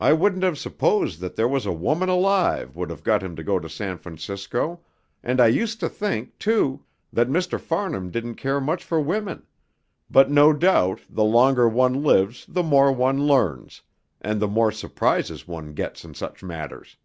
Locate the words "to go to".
3.36-3.68